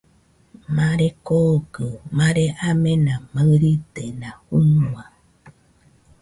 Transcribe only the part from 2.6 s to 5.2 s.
amena maɨridena fɨnua.